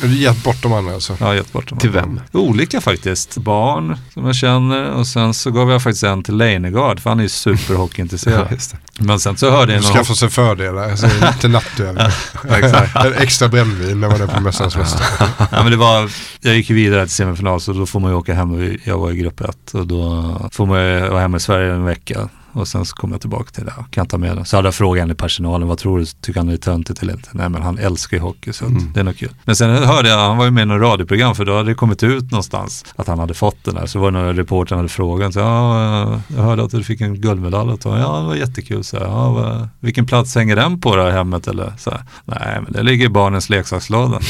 [0.00, 1.16] Du har gett bort de andra alltså?
[1.20, 1.78] har gett bort dem.
[1.78, 2.20] Till vem?
[2.32, 3.36] Olika faktiskt.
[3.36, 7.18] Barn som jag känner och sen så gav jag faktiskt en till Leijnegard för han
[7.18, 8.46] är ju superhockeyintresserad.
[8.72, 8.76] Ja.
[8.98, 9.96] Men sen så hörde jag Du någon...
[9.96, 11.06] skaffar sig fördelar, alltså,
[11.40, 11.98] till nattduell.
[12.50, 12.96] exakt.
[12.96, 15.28] En Extra brännvin när man är på Mästarnas Mästare.
[15.38, 16.10] ja, men det var,
[16.40, 18.78] jag gick ju vidare till semifinal så då får man ju åka hem.
[18.84, 21.84] Jag var i grupp ett och då får man ju vara hemma i Sverige en
[21.84, 22.28] vecka.
[22.52, 24.44] Och sen så kom jag tillbaka till det kan ta med det.
[24.44, 27.02] Så hade jag frågat henne i personalen, vad tror du, tycker han det är töntigt
[27.02, 27.28] eller inte?
[27.32, 29.34] Nej men han älskar ju hockey så att det är nog kul.
[29.44, 31.74] Men sen hörde jag, han var ju med i något radioprogram för då hade det
[31.74, 33.86] kommit ut någonstans att han hade fått den där.
[33.86, 37.20] Så var det någon reporter hade frågat, så, ja, jag hörde att du fick en
[37.20, 37.70] guldmedalj.
[37.70, 38.84] Och ja, det var jättekul.
[38.84, 41.48] Så, ja, vad, vilken plats hänger den på då i hemmet?
[41.48, 41.92] Eller, så,
[42.24, 44.20] Nej, men det ligger i barnens leksakslåda.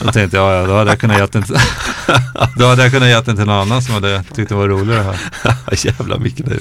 [0.00, 1.56] Då tänkte jag, ja, då hade jag kunnat gett den till,
[2.56, 5.02] då hade jag kunnat gett den till någon annan som hade tyckt det var roligare
[5.02, 5.18] här.
[5.86, 6.58] Jävlar vilken är.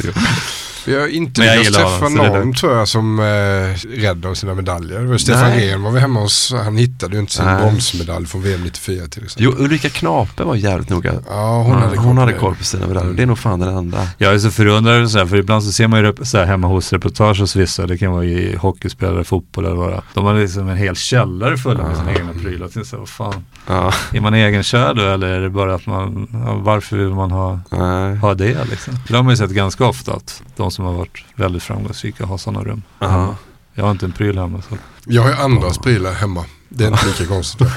[0.85, 4.99] Vi har inte lyckats träffa någon tror jag som är rädd om sina medaljer.
[4.99, 5.51] Det var Stefan.
[5.51, 7.61] Rehn var vi hemma hos, han hittade ju inte sin Nej.
[7.61, 9.53] bronsmedalj från VM 94 till exempel.
[9.59, 11.13] Jo, Ulrika Knape var jävligt noga.
[11.29, 13.13] Ja, hon hade koll hon hade koll på sina medaljer.
[13.13, 14.07] Det är nog fan den enda.
[14.17, 16.67] Jag är så förundrad så här, för ibland så ser man ju så här, hemma
[16.67, 20.01] hos reportage hos vissa, det kan vara i hockeyspelare, fotboll eller vad.
[20.13, 22.67] De har liksom en hel källare full med sina egna prylar.
[22.67, 23.93] Tänkte så här, vad fan, Ja.
[24.13, 27.59] är man egenkär då eller är det bara att man, ja, varför vill man ha,
[27.69, 28.15] Nej.
[28.15, 28.93] ha det liksom?
[29.07, 32.37] Det har man ju sett ganska ofta att de som har varit väldigt framgångsrika har
[32.37, 32.83] sådana rum.
[32.99, 33.35] Ja.
[33.73, 34.77] Jag har inte en pryl hemma så.
[35.05, 36.45] Jag har ju andras prylar hemma.
[36.69, 37.67] Det är inte lika konstigt.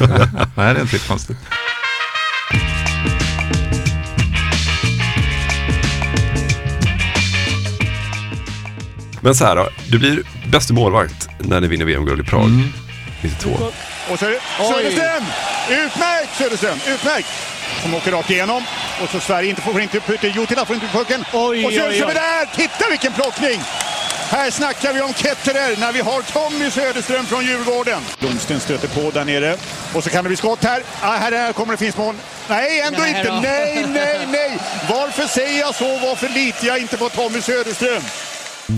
[0.57, 1.37] Nej, det är inte konstigt.
[9.20, 12.68] Men så här då, du blir bästa målvakt när ni vinner VM-guld i Prag Mm.
[13.22, 13.50] 92.
[14.11, 15.24] Och så är det Söderström!
[15.70, 17.26] Utmärkt Söderström, utmärkt!
[17.83, 18.64] Som åker rakt igenom.
[19.03, 20.31] Och så Sverige inte får inte pucken.
[20.31, 21.25] Jutila får inte pucken.
[21.33, 22.01] Oj, och oj, oj.
[22.01, 22.57] är där!
[22.57, 23.61] Titta vilken plockning!
[24.31, 28.03] Här snackar vi om Ketterer när vi har Tommy Söderström från Djurgården.
[28.18, 29.57] Blomsten stöter på där nere.
[29.95, 30.83] Och så kan det bli skott här.
[31.01, 32.14] Ah, här, här kommer det finns mål.
[32.49, 33.29] Nej, ändå Nej inte.
[33.31, 33.40] då.
[33.40, 34.59] Nej, nej, nej!
[34.90, 35.99] Varför säger jag så?
[35.99, 38.03] Varför litar jag inte på Tommy Söderström?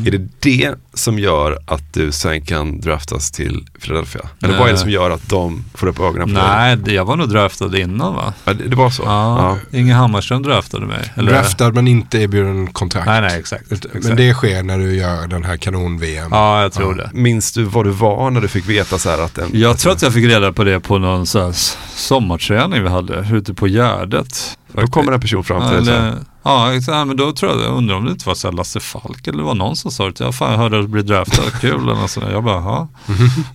[0.07, 4.21] Är det det som gör att du sen kan draftas till Philadelphia?
[4.43, 4.59] Eller Nej.
[4.61, 6.45] vad är det som gör att de får upp ögonen på dig?
[6.49, 8.33] Nej, det- jag var nog draftad innan va?
[8.45, 9.03] Ja, det, det var så?
[9.03, 11.13] Ja, Inge Hammarström draftade mig.
[11.17, 13.07] Eller- Draftad men inte erbjuden kontrakt.
[13.07, 13.73] Nej, nej, exakt.
[13.73, 14.17] Utan- Men exakt.
[14.17, 16.29] det sker när du gör den här kanon-VM.
[16.31, 17.11] Ja, jag tror det.
[17.13, 19.49] Minns du vad du var när du fick veta så här att en...
[19.53, 21.53] Jag tror att jag fick reda på det på någon så
[21.95, 24.59] sommarträning vi hade ute på Gärdet.
[24.73, 26.13] Då kommer en person fram till dig.
[26.45, 29.27] Ja, exakt, men då tror jag, jag undrar om det inte var så Lasse Falk
[29.27, 30.21] eller det var någon som sa det.
[30.21, 32.27] Jag fan jag hörde att du blev draftad, kul eller något sånt.
[32.31, 32.89] Jag bara, ja.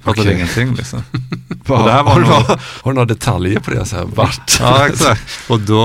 [0.04, 0.34] Fattade Okej.
[0.36, 1.00] ingenting liksom.
[1.68, 3.86] Och det här var har, du, nog- har du några detaljer på det?
[3.86, 4.58] Så här, vart?
[4.60, 5.22] Ja, exakt.
[5.50, 5.76] Och då,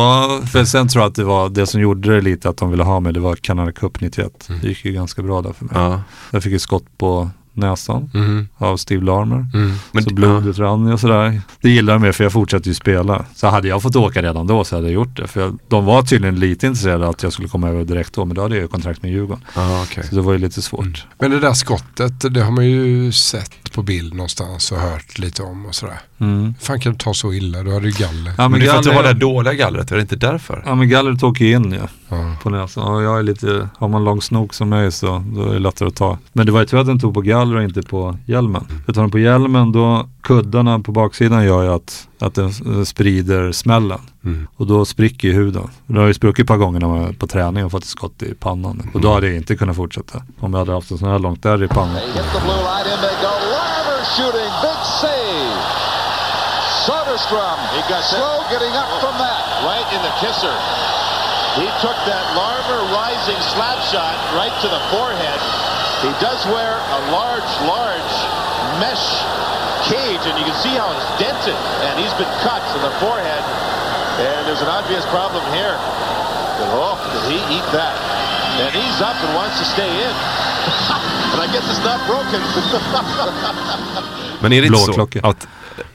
[0.52, 2.82] för sen tror jag att det var det som gjorde det lite att de ville
[2.82, 4.48] ha mig, det var Canada Cup 91.
[4.62, 5.74] Det gick ju ganska bra där för mig.
[5.74, 6.00] Ja.
[6.30, 8.48] Jag fick ett skott på näsan Mhm.
[8.56, 9.46] av Steve Larmer.
[9.92, 11.40] Men så blodet rann ju och sådär.
[11.60, 13.24] Det gillar jag med för jag fortsatte ju spela.
[13.34, 15.26] Så hade jag fått åka redan då så hade jag gjort det.
[15.26, 18.24] För jag, de var tydligen lite intresserade att jag skulle komma över direkt då.
[18.24, 19.44] Men då hade jag ju kontrakt med Djurgården.
[19.54, 20.04] Ah, okay.
[20.04, 21.06] Så det var ju lite svårt.
[21.18, 25.42] Men det där skottet, det har man ju sett på bild någonstans och hört lite
[25.42, 25.98] om och sådär.
[26.18, 26.54] Mm.
[26.60, 27.62] fan kan det ta så illa?
[27.62, 28.32] Du hade ju galler.
[28.38, 30.16] Ja, Men det är för att du har det här dåliga gallret, är det inte
[30.16, 30.62] därför?
[30.66, 32.36] Ja men gallret åker in ju Ja.
[32.42, 32.84] på näsan.
[32.84, 35.88] Och jag är lite, har man lång snok som mig så då är det lättare
[35.88, 36.18] att ta.
[36.32, 38.66] Men det var ju tur att den tog på galler och inte på hjälmen.
[38.86, 43.52] Tar den på hjälmen då, kuddarna på baksidan gör ju att, att den eh, sprider
[43.52, 43.98] smällen.
[44.24, 44.46] Mm.
[44.56, 45.68] Och då spricker ju huden.
[45.86, 47.88] Det har ju spruckit ett par gånger när man var på träning och fått ett
[47.88, 48.90] skott i pannan.
[48.94, 50.22] Och då hade jag inte kunnat fortsätta.
[50.40, 51.96] Om jag hade haft en sån här långt där i pannan.
[51.96, 52.14] Hit
[57.34, 59.42] He got slow getting up from that.
[59.66, 60.54] right in the kisser.
[61.58, 65.40] He took that Larmer rising slap shot right to the forehead.
[66.06, 68.14] He does wear a large, large
[68.78, 69.18] mesh
[69.90, 73.42] cage, and you can see how it's dented, and he's been cut to the forehead.
[74.22, 75.74] And there's an obvious problem here.
[76.70, 77.98] Oh, did he eat that?
[78.62, 81.10] And he's up and wants to stay in.
[81.34, 82.40] and I guess it's not broken.
[84.40, 85.46] Men är det inte så att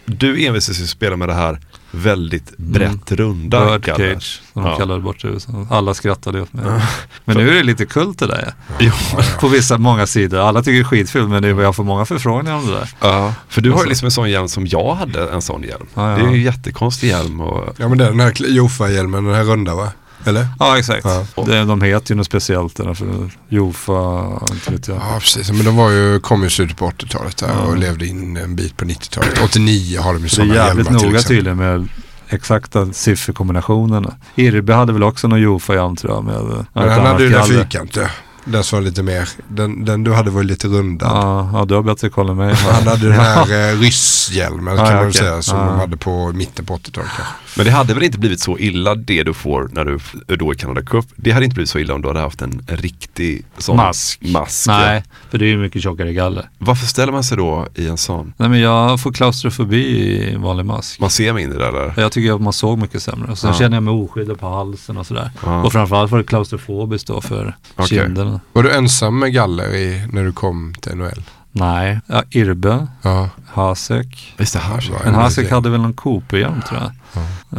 [0.05, 1.59] du envisas ju spela med det här
[1.91, 4.13] väldigt brett runda Bird gallret?
[4.23, 4.69] cage, som Ja.
[4.69, 5.67] de kallar det bort i USA.
[5.69, 6.81] Alla skrattade åt mig.
[7.25, 8.53] Men nu är det lite kult det där.
[8.79, 8.91] Jo.
[9.39, 10.39] På vissa, många sidor.
[10.39, 12.89] Alla tycker det är skitkul men det är, jag får många förfrågningar om det där.
[13.01, 13.89] Ja, för du har ju Alltså.
[13.89, 15.85] liksom en sån hjälm som jag hade en sån hjälm.
[15.93, 16.15] Ja, ja.
[16.17, 19.35] Det är ju en jättekonstig hjälm och Ja men det är den här Jofa-hjälmen, den
[19.35, 19.91] här runda va?
[20.25, 20.47] Eller?
[20.59, 21.05] Ja exakt.
[21.05, 21.43] Ja.
[21.45, 24.97] Det, de heter ju något speciellt där för Jofa, inte vet jag.
[24.97, 28.37] Ja precis, men de var ju, kom ju slutet på 80-talet där och levde in
[28.37, 29.41] en bit på 90-talet.
[29.43, 31.87] 89 har de ju Så det är sådana jävligt hjälmar noga tydligen med
[32.29, 34.15] exakta sifferkombinationerna.
[34.35, 36.23] Irby hade väl också någon Jofa-hjälm tror jag.
[36.23, 38.09] Med, ja, Men han hade ju den fyrkantiga.
[38.51, 41.09] Den som var lite mer, den, den du hade var lite rundad.
[41.11, 42.53] Ja, ja, du har bättre koll än mig.
[42.73, 45.65] Han hade den här eh, rysshjälmen Ja, kan man väl säga som Ja.
[45.65, 47.23] de hade på mitten på 80-talet kanske.
[47.57, 50.53] Men det hade väl inte blivit så illa det du får när du är då
[50.53, 51.05] i Canada Cup.
[51.15, 54.21] Det hade inte blivit så illa om du hade haft en, en riktig sån Mask.
[54.21, 54.67] mask.
[54.67, 56.49] Nej, för det är ju mycket tjockare galler.
[56.57, 58.33] Varför ställer man sig då i en sån?
[58.37, 60.99] Nej men jag får klaustrofobi i vanlig mask.
[60.99, 61.93] Man ser mindre eller?
[61.97, 63.31] Jag tycker att man såg mycket sämre.
[63.31, 63.57] Och sen Ja.
[63.59, 65.31] känner jag mig oskyddad på halsen och sådär.
[65.45, 65.63] Ja.
[65.63, 67.87] Och framförallt var det klaustrofobiskt då för Okej.
[67.97, 68.38] kinderna.
[68.53, 71.23] Var du ensam med galler i, när du kom till NHL?
[71.51, 73.29] Nej, ja, Irbe, Ja.
[73.47, 74.35] Hasek.
[74.37, 76.91] Visst det här Men Hasek hade väl någon Cooper-hjälm tror jag.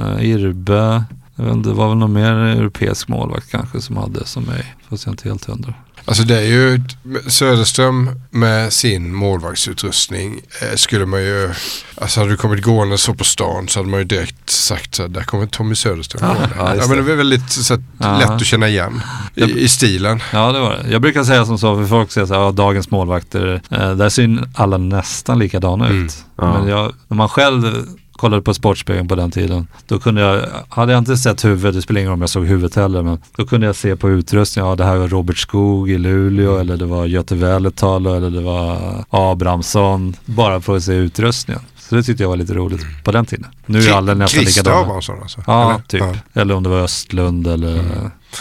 [0.05, 1.05] Uh, Irbe,
[1.41, 4.75] jag vet inte, det var väl någon mer europeisk målvakt kanske som hade som mig.
[4.89, 5.75] Fast jag inte helt hundra.
[6.05, 6.81] Alltså det är ju
[7.29, 11.51] Söderström med sin målvaktsutrustning eh, skulle man ju,
[11.97, 15.03] alltså hade du kommit gående så på stan så hade man ju direkt sagt så
[15.03, 16.49] här, där kommer Tommy Söderström gående.
[16.59, 17.03] ja, ja, men det.
[17.03, 18.19] var väldigt så att, Ja.
[18.19, 19.01] lätt att känna igen
[19.35, 20.23] i, Jag- i stilen.
[20.33, 20.91] Ja det var det.
[20.93, 24.09] Jag brukar säga som så, för folk säger så här, ja, dagens målvakter, eh, där
[24.09, 26.05] ser alla nästan likadana Mm.
[26.07, 26.25] ut.
[26.37, 26.59] Ja.
[26.59, 27.87] Men jag, när man själv
[28.21, 31.83] kollade på Sportspegeln på den tiden, då kunde jag, hade jag inte sett huvudet, det
[31.83, 34.69] spelar ingen roll om jag såg huvudet heller, men då kunde jag se på utrustningen,
[34.71, 38.41] ja det här var Robert Skog i Luleå, eller det var Göte Väletalo, eller det
[38.41, 38.79] var
[39.11, 41.63] Abrahamsson, bara för att se utrustningen.
[41.79, 43.47] Så det tyckte jag var lite roligt på den tiden.
[43.67, 44.83] Nu är alla nästan Christer likadana.
[44.83, 45.43] Abrahamsson alltså?
[45.47, 45.83] Ja, Eller?
[45.83, 46.01] typ.
[46.01, 46.07] Ja.
[46.07, 46.19] Mm.
[46.33, 47.83] Eller om det var Östlund eller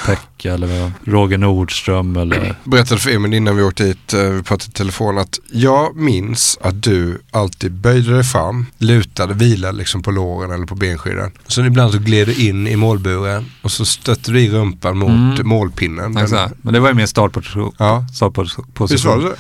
[0.06, 4.70] Pekka eller Roger Nordström eller berättade för Emil innan vi åkte hit, eh, vi pratade
[4.70, 10.12] i telefon att jag minns att du alltid böjde dig fram, lutade, vilade liksom på
[10.12, 11.32] låren eller på benskydden.
[11.48, 15.10] Sen ibland så gled du in i målburen och så stötte du i rumpan mot
[15.10, 15.48] Mm.
[15.48, 16.18] målpinnen.
[16.18, 16.54] Exakt.
[16.62, 17.74] Men det var ju min startposition.
[17.78, 18.06] Ja.
[18.14, 18.66] startposition.
[18.90, 19.34] Visst var det så?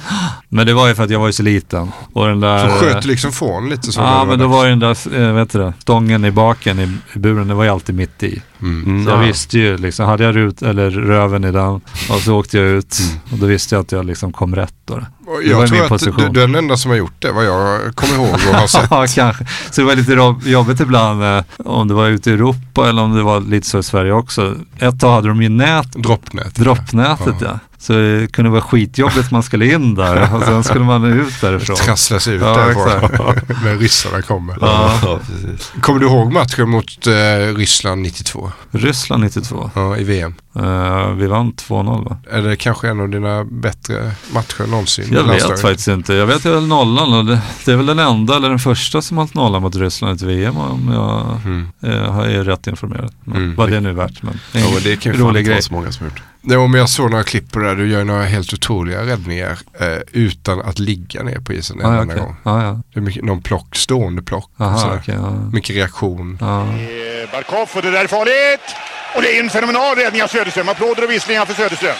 [0.49, 1.91] Men det var ju för att jag var ju så liten.
[2.13, 4.01] Och den där, Så sköt du liksom från lite så?
[4.01, 6.97] Ja men då var ju den där, äh, vet du det, stången i baken i,
[7.15, 8.41] i buren, det var ju alltid mitt i.
[8.61, 9.05] Mm.
[9.05, 9.27] Så jag Ja.
[9.27, 12.97] visste ju liksom, hade jag rut, eller röven i den och så åkte jag ut
[13.31, 14.95] och då visste jag att jag liksom kom rätt då.
[14.95, 16.23] Det var Jag tror min att position.
[16.23, 18.67] du, du är den enda som har gjort det, vad jag kommer ihåg och har
[18.67, 18.87] sett.
[18.91, 19.45] ja, kanske.
[19.71, 23.15] Så det var lite jobbigt ibland eh, om det var ute i Europa eller om
[23.15, 24.55] det var lite så i Sverige också.
[24.79, 26.55] Ett tag hade de ju nät, Droppnät.
[26.55, 27.59] droppnätet ja.
[27.81, 31.75] Så det kunde vara skitjobbigt man skulle in där och sen skulle man ut därifrån.
[31.75, 34.57] Trasslas ut Ja, därifrån när ryssarna kommer.
[34.61, 34.99] Ja.
[35.03, 35.71] Ja, precis.
[35.81, 38.51] Kommer du ihåg matchen mot eh, Ryssland 92?
[38.71, 39.71] Ryssland 92.
[39.75, 40.35] Ja, i VM.
[40.55, 42.17] Eh, vi vann 2-0 va?
[42.31, 45.05] Är det kanske en av dina bättre matcher någonsin?
[45.11, 45.61] Jag vet landslaget?
[45.61, 46.13] faktiskt inte.
[46.13, 49.17] Jag vet väl nollan och det, det är väl den enda eller den första som
[49.17, 53.13] har haft nollan mot Ryssland i ett VM om jag eh, har- är rätt informerad.
[53.23, 53.55] Men Mm.
[53.55, 54.23] Vad det är nu är värt.
[54.23, 56.11] Men det är Ja, en men det kan ju inte vara så många som har
[56.11, 56.21] gjort.
[56.41, 57.75] Nej, men jag såg några klipp på det där.
[57.75, 61.95] Du gör några helt otroliga räddningar eh, utan att ligga ner på isen en Ah,
[61.95, 62.25] ja, enda okej.
[62.25, 62.35] gång.
[62.43, 62.79] ah, ja.
[62.93, 64.51] Det är mycket, någon plock, stående plock.
[64.59, 65.15] Aha, okej.
[65.15, 65.31] ja.
[65.53, 66.37] Mycket reaktion.
[66.41, 66.61] Ja.
[66.61, 68.75] Eh, Barkov och det där är farligt.
[69.15, 70.69] Och det är en fenomenal räddning av Söderström.
[70.69, 71.95] Applåder och visslingar för Söderström.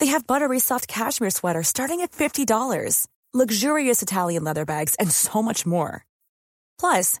[0.00, 5.42] They have buttery soft cashmere sweaters starting at $50, luxurious Italian leather bags, and so
[5.42, 6.04] much more.
[6.80, 7.20] Plus,